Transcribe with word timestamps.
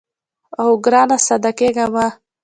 اوو 0.59 0.73
ګرانه 0.85 1.17
ساده 1.27 1.51
کېږه 1.59 1.85
مه. 1.93 2.05